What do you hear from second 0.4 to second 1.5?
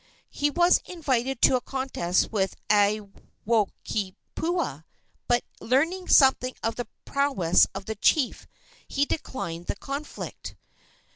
was invited